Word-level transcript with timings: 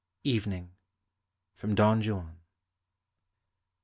EVENING. 0.23 0.71
FROM 1.53 1.75
"DON 1.75 2.01
JUAN." 2.01 2.39